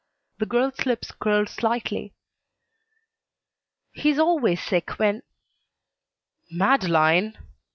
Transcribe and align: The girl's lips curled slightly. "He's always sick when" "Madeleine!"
The 0.39 0.47
girl's 0.47 0.87
lips 0.87 1.11
curled 1.11 1.47
slightly. 1.47 2.15
"He's 3.91 4.17
always 4.17 4.63
sick 4.63 4.97
when" 4.97 5.21
"Madeleine!" 6.49 7.37